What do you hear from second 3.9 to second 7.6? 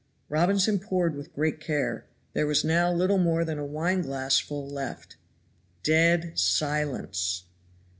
glassful left. DEAD SILENCE!